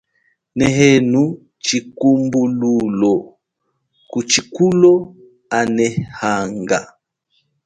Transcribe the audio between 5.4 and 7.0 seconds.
anehanga.